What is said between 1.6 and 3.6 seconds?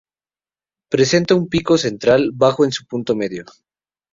central bajo en su punto medio.